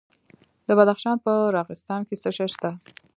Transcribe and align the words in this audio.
د 0.67 0.69
بدخشان 0.79 1.17
په 1.25 1.31
راغستان 1.57 2.01
کې 2.07 2.15
څه 2.21 2.29
شی 2.37 2.47
شته؟ 2.53 2.71